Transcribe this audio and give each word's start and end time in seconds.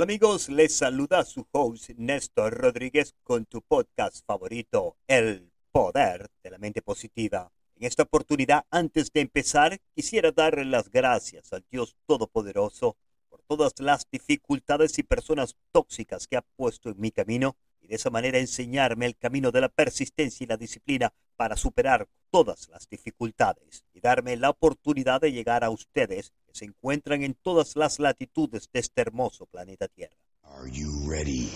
Hola 0.00 0.12
amigos, 0.12 0.48
les 0.48 0.74
saluda 0.74 1.22
su 1.26 1.46
host 1.52 1.90
Néstor 1.98 2.54
Rodríguez 2.54 3.14
con 3.22 3.44
tu 3.44 3.60
podcast 3.60 4.24
favorito, 4.24 4.96
El 5.06 5.52
Poder 5.70 6.30
de 6.42 6.50
la 6.50 6.56
Mente 6.56 6.80
Positiva. 6.80 7.52
En 7.76 7.84
esta 7.84 8.04
oportunidad, 8.04 8.64
antes 8.70 9.12
de 9.12 9.20
empezar, 9.20 9.78
quisiera 9.94 10.32
darle 10.32 10.64
las 10.64 10.88
gracias 10.88 11.52
al 11.52 11.66
Dios 11.70 11.98
Todopoderoso 12.06 12.96
por 13.28 13.42
todas 13.42 13.74
las 13.78 14.06
dificultades 14.10 14.98
y 14.98 15.02
personas 15.02 15.54
tóxicas 15.70 16.26
que 16.26 16.38
ha 16.38 16.46
puesto 16.56 16.88
en 16.88 16.98
mi 16.98 17.10
camino 17.10 17.58
y 17.82 17.88
de 17.88 17.96
esa 17.96 18.08
manera 18.08 18.38
enseñarme 18.38 19.04
el 19.04 19.18
camino 19.18 19.50
de 19.50 19.60
la 19.60 19.68
persistencia 19.68 20.44
y 20.44 20.46
la 20.46 20.56
disciplina 20.56 21.12
para 21.40 21.56
superar 21.56 22.06
todas 22.30 22.68
las 22.68 22.86
dificultades 22.86 23.86
y 23.94 24.00
darme 24.00 24.36
la 24.36 24.50
oportunidad 24.50 25.22
de 25.22 25.32
llegar 25.32 25.64
a 25.64 25.70
ustedes 25.70 26.34
que 26.44 26.52
se 26.52 26.66
encuentran 26.66 27.22
en 27.22 27.32
todas 27.32 27.76
las 27.76 27.98
latitudes 27.98 28.68
de 28.70 28.80
este 28.80 29.00
hermoso 29.00 29.46
planeta 29.46 29.88
Tierra. 29.88 30.18
Are 30.42 30.70
you 30.70 30.90
ready? 31.10 31.50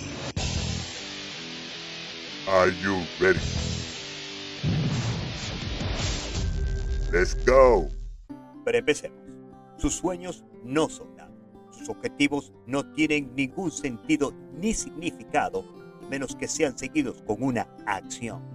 Are 2.48 2.72
you 2.82 2.96
ready? 3.20 3.38
Let's 7.12 7.36
go. 7.44 7.90
Pero 8.64 8.78
empecemos. 8.78 9.18
Sus 9.76 9.96
sueños 9.96 10.46
no 10.62 10.88
son 10.88 11.14
nada. 11.14 11.36
Sus 11.72 11.90
objetivos 11.90 12.54
no 12.66 12.90
tienen 12.94 13.34
ningún 13.34 13.70
sentido 13.70 14.32
ni 14.54 14.72
significado, 14.72 15.62
a 16.02 16.08
menos 16.08 16.34
que 16.34 16.48
sean 16.48 16.78
seguidos 16.78 17.20
con 17.26 17.42
una 17.42 17.68
acción. 17.84 18.53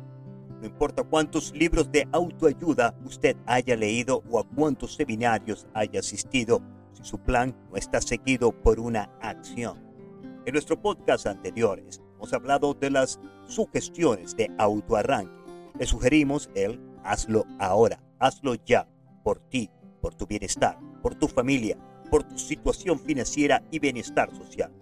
No 0.59 0.65
importa 0.65 1.03
cuántos 1.03 1.53
libros 1.53 1.89
de 1.89 2.05
autoayuda 2.11 2.93
usted 3.05 3.37
haya 3.45 3.77
leído 3.77 4.23
o 4.29 4.39
a 4.39 4.43
cuántos 4.43 4.95
seminarios 4.95 5.65
haya 5.73 6.01
asistido, 6.01 6.61
si 6.91 7.03
su 7.03 7.17
plan 7.17 7.55
no 7.71 7.77
está 7.77 8.01
seguido 8.01 8.51
por 8.51 8.79
una 8.79 9.09
acción. 9.21 9.77
En 10.45 10.53
nuestro 10.53 10.81
podcast 10.81 11.27
anteriores 11.27 12.01
hemos 12.15 12.33
hablado 12.33 12.73
de 12.73 12.89
las 12.89 13.21
sugestiones 13.47 14.35
de 14.35 14.51
autoarranque. 14.57 15.31
Le 15.79 15.85
sugerimos 15.85 16.49
el 16.55 16.77
hazlo 17.05 17.45
ahora, 17.57 18.03
hazlo 18.19 18.55
ya, 18.65 18.85
por 19.23 19.39
ti, 19.39 19.69
por 20.01 20.15
tu 20.15 20.27
bienestar, 20.27 20.77
por 21.01 21.15
tu 21.15 21.29
familia, 21.29 21.77
por 22.11 22.23
tu 22.23 22.37
situación 22.37 22.99
financiera 22.99 23.63
y 23.71 23.79
bienestar 23.79 24.35
social. 24.35 24.73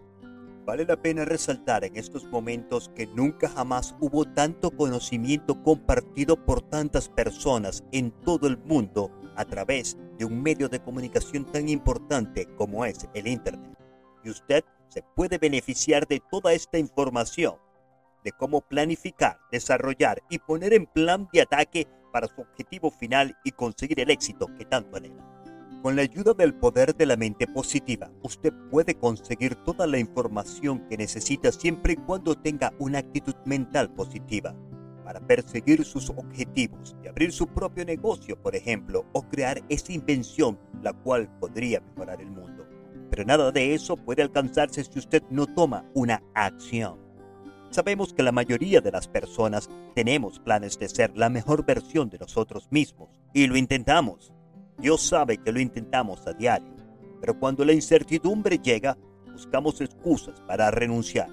Vale 0.68 0.84
la 0.84 1.02
pena 1.02 1.24
resaltar 1.24 1.86
en 1.86 1.96
estos 1.96 2.26
momentos 2.26 2.92
que 2.94 3.08
nunca 3.08 3.48
jamás 3.48 3.96
hubo 4.02 4.26
tanto 4.26 4.70
conocimiento 4.70 5.64
compartido 5.64 6.36
por 6.46 6.62
tantas 6.62 7.08
personas 7.08 7.86
en 7.94 8.12
todo 8.12 8.48
el 8.48 8.58
mundo 8.58 9.10
a 9.38 9.46
través 9.46 9.98
de 10.18 10.26
un 10.26 10.44
medio 10.44 10.68
de 10.68 10.82
comunicación 10.82 11.46
tan 11.46 11.70
importante 11.70 12.54
como 12.58 12.84
es 12.84 13.08
el 13.14 13.28
Internet. 13.28 13.78
Y 14.26 14.30
usted 14.30 14.66
se 14.90 15.04
puede 15.16 15.38
beneficiar 15.38 16.06
de 16.06 16.22
toda 16.30 16.52
esta 16.52 16.78
información, 16.78 17.56
de 18.26 18.34
cómo 18.34 18.60
planificar, 18.60 19.40
desarrollar 19.50 20.22
y 20.30 20.38
poner 20.38 20.74
en 20.74 20.86
plan 20.86 21.30
de 21.32 21.44
ataque 21.44 21.88
para 22.12 22.28
su 22.28 22.42
objetivo 22.42 22.92
final 22.92 23.38
y 23.46 23.52
conseguir 23.52 24.02
el 24.02 24.10
éxito 24.10 24.48
que 24.58 24.66
tanto 24.66 24.98
anhela. 24.98 25.37
Con 25.84 25.96
la 25.96 26.02
ayuda 26.02 26.34
del 26.34 26.56
poder 26.56 26.96
de 26.96 27.06
la 27.06 27.16
mente 27.16 27.46
positiva, 27.48 28.12
usted 28.24 28.52
puede 28.72 28.96
conseguir 28.96 29.56
toda 29.64 29.86
la 29.86 30.00
información 30.00 30.88
que 30.90 30.98
necesita 30.98 31.52
siempre 31.52 31.94
y 31.94 31.98
cuando 31.98 32.36
tenga 32.36 32.74
una 32.80 32.98
actitud 32.98 33.36
mental 33.46 33.94
positiva 33.94 34.56
para 35.04 35.20
perseguir 35.20 35.86
sus 35.86 36.10
objetivos 36.10 36.96
y 37.04 37.08
abrir 37.08 37.32
su 37.32 37.48
propio 37.48 37.86
negocio, 37.86 38.42
por 38.42 38.56
ejemplo, 38.56 39.06
o 39.14 39.22
crear 39.22 39.62
esa 39.70 39.94
invención 39.94 40.60
la 40.82 40.94
cual 40.94 41.30
podría 41.40 41.80
mejorar 41.80 42.22
el 42.22 42.32
mundo. 42.32 42.66
Pero 43.10 43.24
nada 43.24 43.52
de 43.52 43.74
eso 43.74 43.96
puede 43.96 44.24
alcanzarse 44.24 44.84
si 44.84 45.00
usted 45.00 45.24
no 45.30 45.46
toma 45.46 45.86
una 45.94 46.22
acción. 46.34 47.00
Sabemos 47.70 48.14
que 48.14 48.24
la 48.24 48.32
mayoría 48.32 48.82
de 48.82 48.92
las 48.92 49.08
personas 49.08 49.70
tenemos 49.94 50.40
planes 50.40 50.80
de 50.80 50.90
ser 50.90 51.16
la 51.16 51.30
mejor 51.30 51.66
versión 51.66 52.10
de 52.10 52.18
nosotros 52.18 52.68
mismos 52.72 53.22
y 53.34 53.46
lo 53.46 53.56
intentamos. 53.58 54.34
Dios 54.78 55.02
sabe 55.02 55.38
que 55.38 55.52
lo 55.52 55.60
intentamos 55.60 56.28
a 56.28 56.34
diario, 56.34 56.76
pero 57.20 57.40
cuando 57.40 57.66
la 57.66 57.74
incertidumbre 57.74 58.60
llega, 58.60 58.98
buscamos 59.32 59.82
excusas 59.82 60.40
para 60.42 60.70
renunciar. 60.70 61.30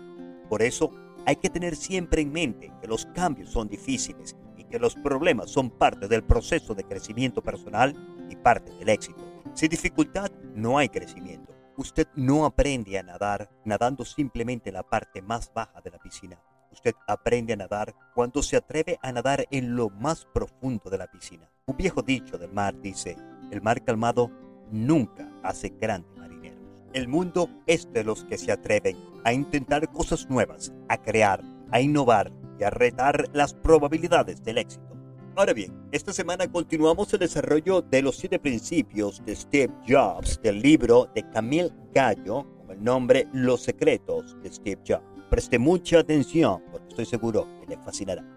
Por 0.49 0.63
eso, 0.63 0.91
hay 1.27 1.37
que 1.37 1.51
tener 1.51 1.77
siempre 1.77 2.23
en 2.23 2.33
mente 2.33 2.73
que 2.81 2.89
los 2.89 3.07
cambios 3.07 3.51
son 3.51 3.69
difíciles 3.69 4.37
y 4.57 4.65
que 4.65 4.79
los 4.79 4.95
problemas 4.95 5.51
son 5.51 5.71
parte 5.71 6.09
del 6.09 6.25
proceso 6.25 6.75
de 6.75 6.85
crecimiento 6.85 7.43
personal 7.43 7.95
y 8.31 8.37
parte 8.37 8.73
del 8.73 8.89
éxito. 8.89 9.23
Sin 9.55 9.69
dificultad 9.69 10.31
no 10.55 10.79
hay 10.79 10.89
crecimiento. 10.89 11.55
Usted 11.77 12.07
no 12.15 12.45
aprende 12.45 12.99
a 12.99 13.03
nadar 13.03 13.51
nadando 13.65 14.05
simplemente 14.05 14.71
en 14.71 14.75
la 14.75 14.83
parte 14.83 15.23
más 15.23 15.53
baja 15.53 15.81
de 15.81 15.91
la 15.91 15.99
piscina. 15.99 16.41
Usted 16.73 16.95
aprende 17.07 17.53
a 17.53 17.57
nadar 17.57 17.95
cuando 18.15 18.43
se 18.43 18.57
atreve 18.57 18.99
a 19.03 19.13
nadar 19.13 19.47
en 19.51 19.77
lo 19.77 19.91
más 19.91 20.27
profundo 20.27 20.91
de 20.91 20.99
la 20.99 21.07
piscina. 21.07 21.51
Un 21.67 21.77
viejo 21.77 22.03
dicho 22.03 22.37
del 22.37 22.53
mar 22.53 22.79
dice, 22.81 23.17
el 23.51 23.63
mar 23.63 23.83
calmado 23.85 24.31
nunca 24.71 25.31
hace 25.43 25.73
grandes 25.81 26.17
marineros. 26.17 26.59
El 26.93 27.09
mundo 27.09 27.49
es 27.67 27.93
de 27.93 28.05
los 28.05 28.25
que 28.25 28.39
se 28.39 28.53
atreven 28.53 28.97
a 29.25 29.33
intentar 29.33 29.91
cosas 29.91 30.29
nuevas, 30.29 30.73
a 30.89 30.97
crear, 30.97 31.43
a 31.71 31.81
innovar 31.81 32.33
y 32.59 32.65
a 32.65 32.71
retar 32.71 33.29
las 33.33 33.55
probabilidades 33.55 34.43
del 34.45 34.59
éxito. 34.59 34.95
Ahora 35.37 35.53
bien, 35.53 35.73
esta 35.91 36.13
semana 36.13 36.47
continuamos 36.47 37.13
el 37.13 37.19
desarrollo 37.19 37.83
de 37.83 38.03
los 38.03 38.17
siete 38.17 38.39
principios 38.39 39.21
de 39.25 39.35
Steve 39.35 39.73
Jobs 39.89 40.41
del 40.41 40.61
libro 40.61 41.11
de 41.13 41.29
Camille 41.31 41.73
Gallo 41.93 42.47
con 42.59 42.71
el 42.71 42.85
nombre 42.85 43.27
Los 43.33 43.63
secretos 43.63 44.41
de 44.43 44.53
Steve 44.53 44.81
Jobs. 44.87 45.03
Preste 45.31 45.59
mucha 45.59 45.99
atención 45.99 46.63
porque 46.71 46.89
estoy 46.91 47.07
seguro 47.07 47.49
que 47.61 47.67
le 47.67 47.83
fascinará. 47.83 48.34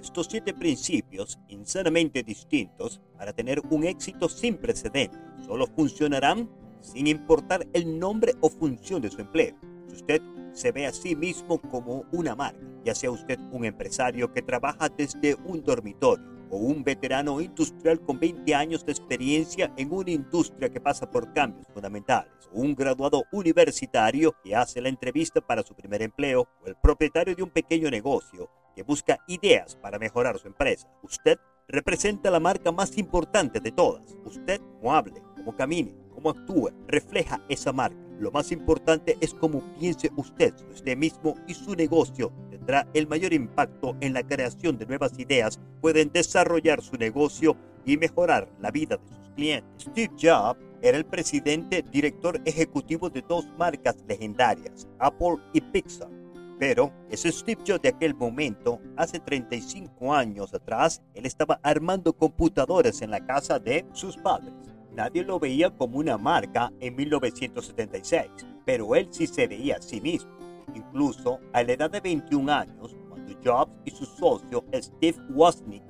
Estos 0.00 0.28
siete 0.30 0.54
principios, 0.54 1.40
insanamente 1.48 2.22
distintos, 2.22 3.00
para 3.16 3.32
tener 3.32 3.60
un 3.70 3.84
éxito 3.84 4.28
sin 4.28 4.56
precedentes, 4.56 5.18
solo 5.44 5.66
funcionarán 5.66 6.48
sin 6.80 7.08
importar 7.08 7.66
el 7.72 7.98
nombre 7.98 8.32
o 8.40 8.48
función 8.48 9.02
de 9.02 9.10
su 9.10 9.20
empleo. 9.20 9.56
Si 9.88 9.96
usted 9.96 10.22
se 10.52 10.70
ve 10.70 10.86
a 10.86 10.92
sí 10.92 11.16
mismo 11.16 11.60
como 11.60 12.04
una 12.12 12.36
marca, 12.36 12.60
ya 12.84 12.94
sea 12.94 13.10
usted 13.10 13.38
un 13.50 13.64
empresario 13.64 14.32
que 14.32 14.40
trabaja 14.40 14.88
desde 14.88 15.34
un 15.34 15.62
dormitorio, 15.64 16.24
o 16.50 16.56
un 16.56 16.82
veterano 16.82 17.40
industrial 17.40 18.00
con 18.00 18.18
20 18.18 18.54
años 18.54 18.86
de 18.86 18.92
experiencia 18.92 19.72
en 19.76 19.92
una 19.92 20.10
industria 20.10 20.70
que 20.70 20.80
pasa 20.80 21.10
por 21.10 21.32
cambios 21.32 21.66
fundamentales, 21.74 22.32
o 22.52 22.60
un 22.60 22.74
graduado 22.74 23.24
universitario 23.32 24.34
que 24.42 24.54
hace 24.54 24.80
la 24.80 24.88
entrevista 24.88 25.40
para 25.40 25.62
su 25.62 25.74
primer 25.74 26.02
empleo, 26.02 26.48
o 26.62 26.66
el 26.66 26.76
propietario 26.76 27.34
de 27.34 27.42
un 27.42 27.50
pequeño 27.50 27.90
negocio 27.90 28.48
que 28.78 28.84
busca 28.84 29.18
ideas 29.26 29.74
para 29.74 29.98
mejorar 29.98 30.38
su 30.38 30.46
empresa. 30.46 30.88
Usted 31.02 31.36
representa 31.66 32.30
la 32.30 32.38
marca 32.38 32.70
más 32.70 32.96
importante 32.96 33.58
de 33.58 33.72
todas. 33.72 34.16
Usted, 34.24 34.60
como 34.80 34.94
hable, 34.94 35.20
como 35.34 35.56
camine, 35.56 35.96
como 36.14 36.30
actúe, 36.30 36.70
refleja 36.86 37.42
esa 37.48 37.72
marca. 37.72 37.98
Lo 38.20 38.30
más 38.30 38.52
importante 38.52 39.18
es 39.20 39.34
cómo 39.34 39.64
piense 39.80 40.12
usted, 40.14 40.54
usted 40.70 40.96
mismo 40.96 41.34
y 41.48 41.54
su 41.54 41.74
negocio 41.74 42.32
tendrá 42.50 42.86
el 42.94 43.08
mayor 43.08 43.32
impacto 43.32 43.96
en 44.00 44.12
la 44.12 44.22
creación 44.22 44.78
de 44.78 44.86
nuevas 44.86 45.18
ideas, 45.18 45.58
pueden 45.80 46.12
desarrollar 46.12 46.80
su 46.80 46.96
negocio 46.96 47.56
y 47.84 47.96
mejorar 47.96 48.48
la 48.60 48.70
vida 48.70 48.96
de 48.96 49.08
sus 49.08 49.30
clientes. 49.34 49.88
Steve 49.90 50.14
Jobs 50.22 50.60
era 50.82 50.96
el 50.96 51.04
presidente 51.04 51.82
director 51.82 52.40
ejecutivo 52.44 53.10
de 53.10 53.22
dos 53.22 53.44
marcas 53.58 53.96
legendarias, 54.06 54.86
Apple 55.00 55.38
y 55.52 55.62
Pixar. 55.62 56.10
Pero 56.58 56.92
ese 57.08 57.30
Steve 57.30 57.62
Jobs 57.66 57.82
de 57.82 57.90
aquel 57.90 58.14
momento, 58.14 58.80
hace 58.96 59.20
35 59.20 60.12
años 60.12 60.52
atrás, 60.52 61.00
él 61.14 61.24
estaba 61.24 61.60
armando 61.62 62.12
computadores 62.12 63.00
en 63.00 63.10
la 63.12 63.24
casa 63.24 63.58
de 63.58 63.86
sus 63.92 64.16
padres. 64.16 64.52
Nadie 64.92 65.22
lo 65.22 65.38
veía 65.38 65.70
como 65.70 65.98
una 65.98 66.18
marca 66.18 66.72
en 66.80 66.96
1976, 66.96 68.26
pero 68.64 68.96
él 68.96 69.06
sí 69.12 69.28
se 69.28 69.46
veía 69.46 69.76
a 69.76 69.82
sí 69.82 70.00
mismo. 70.00 70.32
Incluso 70.74 71.38
a 71.52 71.62
la 71.62 71.72
edad 71.72 71.90
de 71.90 72.00
21 72.00 72.52
años, 72.52 72.96
cuando 73.08 73.32
Jobs 73.44 73.72
y 73.84 73.90
su 73.92 74.04
socio 74.04 74.64
Steve 74.74 75.16
Wozniak 75.30 75.84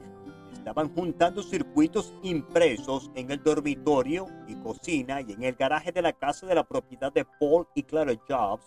estaban 0.53 0.95
juntando 0.95 1.43
circuitos 1.43 2.13
impresos 2.23 3.11
en 3.15 3.31
el 3.31 3.43
dormitorio 3.43 4.27
y 4.47 4.55
cocina 4.57 5.23
y 5.23 5.33
en 5.33 5.43
el 5.45 5.55
garaje 5.55 5.93
de 5.93 6.03
la 6.03 6.13
casa 6.13 6.47
de 6.47 6.55
la 6.55 6.65
propiedad 6.65 7.11
de 7.11 7.25
Paul 7.41 7.67
y 7.75 7.85
Clara 7.85 8.13
Jobs, 8.29 8.67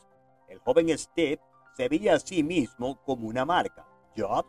el 0.50 0.58
joven 0.60 0.90
Steve 0.98 1.40
se 1.82 1.90
veía 1.90 2.14
a 2.14 2.20
sí 2.20 2.44
mismo 2.44 3.02
como 3.06 3.28
una 3.28 3.44
marca. 3.44 3.88
Jobs 4.16 4.48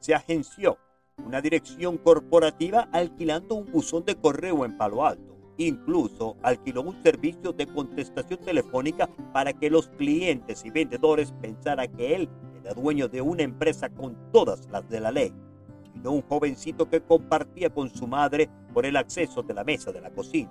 se 0.00 0.16
agenció 0.16 0.76
una 1.24 1.40
dirección 1.40 1.96
corporativa 1.96 2.88
alquilando 2.90 3.54
un 3.54 3.70
buzón 3.70 4.04
de 4.04 4.16
correo 4.16 4.64
en 4.64 4.76
Palo 4.76 5.06
Alto. 5.06 5.36
Incluso 5.58 6.36
alquiló 6.42 6.82
un 6.82 7.00
servicio 7.04 7.52
de 7.52 7.68
contestación 7.68 8.40
telefónica 8.40 9.08
para 9.32 9.52
que 9.52 9.70
los 9.70 9.86
clientes 9.90 10.64
y 10.64 10.70
vendedores 10.70 11.32
pensaran 11.40 11.86
que 11.92 12.16
él 12.16 12.28
era 12.60 12.74
dueño 12.74 13.06
de 13.06 13.20
una 13.20 13.44
empresa 13.44 13.88
con 13.88 14.16
todas 14.32 14.66
las 14.68 14.88
de 14.88 14.98
la 14.98 15.12
ley, 15.12 15.32
y 15.94 16.00
no 16.00 16.10
un 16.10 16.22
jovencito 16.22 16.90
que 16.90 17.00
compartía 17.00 17.70
con 17.70 17.94
su 17.94 18.08
madre 18.08 18.50
por 18.74 18.86
el 18.86 18.96
acceso 18.96 19.40
de 19.44 19.54
la 19.54 19.62
mesa 19.62 19.92
de 19.92 20.00
la 20.00 20.10
cocina. 20.10 20.50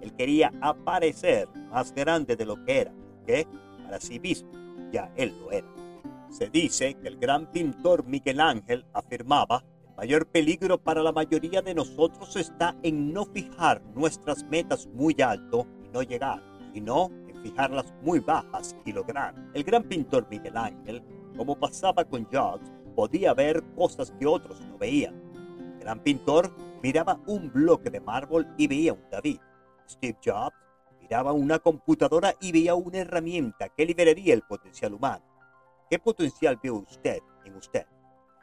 Él 0.00 0.14
quería 0.14 0.50
aparecer 0.62 1.46
más 1.70 1.94
grande 1.94 2.36
de 2.36 2.46
lo 2.46 2.64
que 2.64 2.80
era, 2.80 2.94
¿ok? 3.20 3.46
para 3.84 4.00
sí 4.00 4.18
mismo, 4.18 4.61
ya 4.92 5.10
él 5.16 5.34
lo 5.40 5.50
era. 5.50 5.66
Se 6.30 6.48
dice 6.48 6.94
que 6.94 7.08
el 7.08 7.18
gran 7.18 7.50
pintor 7.50 8.04
Miguel 8.06 8.40
Ángel 8.40 8.84
afirmaba, 8.92 9.64
el 9.88 9.96
mayor 9.96 10.26
peligro 10.26 10.78
para 10.78 11.02
la 11.02 11.12
mayoría 11.12 11.60
de 11.62 11.74
nosotros 11.74 12.36
está 12.36 12.76
en 12.82 13.12
no 13.12 13.26
fijar 13.26 13.82
nuestras 13.94 14.44
metas 14.44 14.86
muy 14.86 15.14
alto 15.20 15.66
y 15.84 15.88
no 15.88 16.02
llegar, 16.02 16.42
sino 16.72 17.10
en 17.28 17.42
fijarlas 17.42 17.92
muy 18.02 18.20
bajas 18.20 18.76
y 18.84 18.92
lograr. 18.92 19.34
El 19.52 19.64
gran 19.64 19.82
pintor 19.84 20.26
Miguel 20.30 20.56
Ángel, 20.56 21.02
como 21.36 21.58
pasaba 21.58 22.04
con 22.04 22.24
Jobs, 22.32 22.70
podía 22.94 23.34
ver 23.34 23.62
cosas 23.74 24.12
que 24.18 24.26
otros 24.26 24.60
no 24.60 24.78
veían. 24.78 25.14
El 25.74 25.80
gran 25.80 26.00
pintor 26.00 26.50
miraba 26.82 27.20
un 27.26 27.52
bloque 27.52 27.90
de 27.90 28.00
mármol 28.00 28.46
y 28.56 28.66
veía 28.66 28.94
un 28.94 29.04
David. 29.10 29.38
Steve 29.86 30.18
Jobs 30.24 30.61
miraba 31.12 31.34
una 31.34 31.58
computadora 31.58 32.34
y 32.40 32.52
veía 32.52 32.74
una 32.74 33.00
herramienta 33.00 33.68
que 33.68 33.84
liberaría 33.84 34.32
el 34.32 34.40
potencial 34.40 34.94
humano. 34.94 35.22
¿Qué 35.90 35.98
potencial 35.98 36.58
ve 36.62 36.70
usted 36.70 37.18
en 37.44 37.54
usted? 37.54 37.84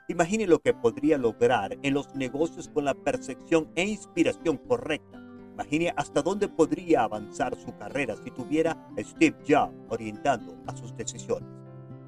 Imagine 0.08 0.46
lo 0.46 0.60
que 0.60 0.76
podría 0.76 1.18
lograr 1.18 1.80
en 1.82 1.96
los 1.96 2.14
negocios 2.14 2.70
con 2.70 2.86
la 2.86 2.94
percepción 2.94 3.72
e 3.74 3.86
inspiración 3.86 4.58
correcta. 4.58 5.20
Imagine 5.54 5.92
hasta 5.98 6.22
dónde 6.22 6.48
podría 6.48 7.06
avanzar 7.06 7.58
su 7.58 7.76
carrera 7.76 8.16
si 8.24 8.30
tuviera 8.30 8.74
a 8.96 9.04
Steve 9.04 9.38
Jobs 9.48 9.74
orientando 9.90 10.56
a 10.68 10.78
sus 10.78 10.96
decisiones. 10.96 11.50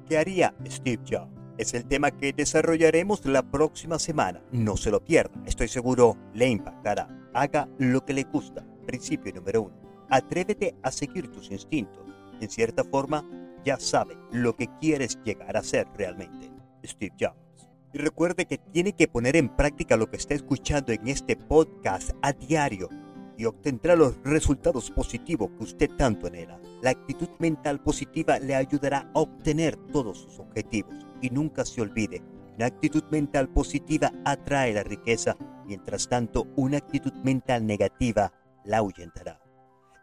¿Qué 0.06 0.16
haría 0.16 0.54
Steve 0.68 1.02
Jobs? 1.10 1.32
Es 1.58 1.74
el 1.74 1.86
tema 1.86 2.12
que 2.12 2.32
desarrollaremos 2.32 3.26
la 3.26 3.42
próxima 3.42 3.98
semana. 3.98 4.40
No 4.52 4.76
se 4.76 4.92
lo 4.92 5.02
pierda. 5.02 5.42
Estoy 5.44 5.66
seguro 5.66 6.16
le 6.34 6.46
impactará. 6.46 7.08
Haga 7.34 7.68
lo 7.78 8.04
que 8.04 8.12
le 8.12 8.22
gusta. 8.22 8.64
Principio 8.86 9.32
número 9.34 9.62
uno. 9.62 9.81
Atrévete 10.12 10.76
a 10.82 10.92
seguir 10.92 11.32
tus 11.32 11.50
instintos. 11.50 12.04
En 12.38 12.50
cierta 12.50 12.84
forma, 12.84 13.24
ya 13.64 13.80
sabe 13.80 14.14
lo 14.30 14.54
que 14.54 14.68
quieres 14.78 15.18
llegar 15.24 15.56
a 15.56 15.62
ser 15.62 15.88
realmente. 15.96 16.52
Steve 16.84 17.14
Jobs. 17.18 17.66
Y 17.94 17.98
recuerde 17.98 18.44
que 18.44 18.58
tiene 18.58 18.92
que 18.92 19.08
poner 19.08 19.36
en 19.36 19.48
práctica 19.48 19.96
lo 19.96 20.10
que 20.10 20.18
está 20.18 20.34
escuchando 20.34 20.92
en 20.92 21.08
este 21.08 21.34
podcast 21.34 22.10
a 22.20 22.34
diario 22.34 22.90
y 23.38 23.46
obtendrá 23.46 23.96
los 23.96 24.22
resultados 24.22 24.90
positivos 24.90 25.50
que 25.56 25.64
usted 25.64 25.90
tanto 25.96 26.26
anhela. 26.26 26.60
La 26.82 26.90
actitud 26.90 27.30
mental 27.38 27.82
positiva 27.82 28.38
le 28.38 28.54
ayudará 28.54 29.10
a 29.14 29.20
obtener 29.20 29.76
todos 29.92 30.18
sus 30.18 30.38
objetivos 30.40 30.94
y 31.22 31.30
nunca 31.30 31.64
se 31.64 31.80
olvide, 31.80 32.22
una 32.56 32.66
actitud 32.66 33.04
mental 33.10 33.48
positiva 33.48 34.12
atrae 34.26 34.74
la 34.74 34.82
riqueza, 34.82 35.38
mientras 35.66 36.06
tanto 36.06 36.48
una 36.56 36.76
actitud 36.76 37.14
mental 37.24 37.66
negativa 37.66 38.30
la 38.64 38.76
ahuyentará. 38.78 39.41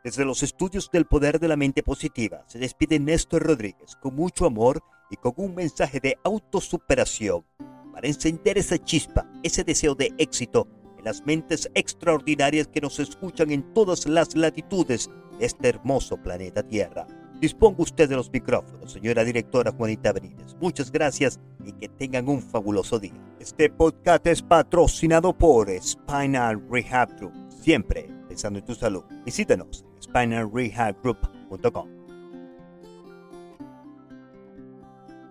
Desde 0.02 0.24
los 0.24 0.44
estudios 0.44 0.90
del 0.92 1.06
poder 1.06 1.42
de 1.42 1.50
la 1.50 1.58
mente 1.58 1.84
positiva, 1.84 2.46
se 2.48 2.58
despide 2.58 3.00
Néstor 3.00 3.44
Rodríguez 3.44 3.98
con 4.02 4.16
mucho 4.16 4.46
amor 4.46 4.82
y 5.10 5.18
con 5.18 5.34
un 5.36 5.54
mensaje 5.56 6.00
de 6.00 6.18
autosuperación 6.24 7.44
para 7.92 8.08
encender 8.08 8.58
esa 8.58 8.78
chispa, 8.78 9.30
ese 9.44 9.66
deseo 9.66 9.96
de 9.96 10.14
éxito 10.18 10.70
en 10.98 11.04
las 11.04 11.26
mentes 11.26 11.70
extraordinarias 11.74 12.68
que 12.68 12.80
nos 12.80 12.98
escuchan 13.00 13.52
en 13.52 13.74
todas 13.74 14.08
las 14.08 14.38
latitudes 14.38 15.10
de 15.38 15.46
este 15.46 15.68
hermoso 15.68 16.16
planeta 16.16 16.64
Tierra. 16.64 17.06
Disponga 17.42 17.84
usted 17.84 18.08
de 18.08 18.16
los 18.16 18.32
micrófonos, 18.32 18.94
señora 18.94 19.26
directora 19.26 19.74
Juanita 19.74 20.14
Benítez. 20.14 20.56
Muchas 20.62 20.94
gracias 20.94 21.42
y 21.66 21.74
que 21.74 21.90
tengan 21.90 22.30
un 22.30 22.42
fabuloso 22.42 23.00
día. 23.00 23.14
Este 23.38 23.70
podcast 23.70 24.26
es 24.28 24.42
patrocinado 24.42 25.38
por 25.38 25.70
Spinal 25.82 26.62
Rehab 26.70 27.18
Group. 27.18 27.34
Siempre 27.50 28.10
pensando 28.30 28.60
en 28.60 28.66
tu 28.66 28.76
salud. 28.76 29.04
Visítanos 29.26 29.84
spinalrehabgroup.com. 30.00 31.99